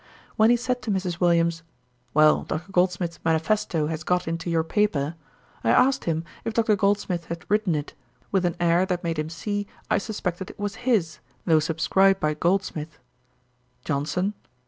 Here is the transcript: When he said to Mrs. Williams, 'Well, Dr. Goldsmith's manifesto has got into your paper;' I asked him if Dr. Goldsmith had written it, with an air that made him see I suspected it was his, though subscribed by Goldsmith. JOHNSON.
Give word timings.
When 0.35 0.49
he 0.49 0.55
said 0.55 0.81
to 0.81 0.89
Mrs. 0.89 1.19
Williams, 1.19 1.61
'Well, 2.11 2.41
Dr. 2.45 2.71
Goldsmith's 2.71 3.19
manifesto 3.23 3.85
has 3.85 4.03
got 4.03 4.27
into 4.27 4.49
your 4.49 4.63
paper;' 4.63 5.13
I 5.63 5.69
asked 5.69 6.05
him 6.05 6.23
if 6.43 6.55
Dr. 6.55 6.75
Goldsmith 6.75 7.25
had 7.25 7.45
written 7.49 7.75
it, 7.75 7.93
with 8.31 8.43
an 8.43 8.55
air 8.59 8.83
that 8.87 9.03
made 9.03 9.19
him 9.19 9.29
see 9.29 9.67
I 9.91 9.99
suspected 9.99 10.49
it 10.49 10.59
was 10.59 10.73
his, 10.89 11.19
though 11.45 11.59
subscribed 11.59 12.19
by 12.19 12.33
Goldsmith. 12.33 12.97
JOHNSON. 13.85 14.33